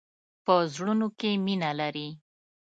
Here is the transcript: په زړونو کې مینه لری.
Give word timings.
په 0.45 0.55
زړونو 0.73 1.07
کې 1.19 1.31
مینه 1.45 1.71
لری. 1.79 2.09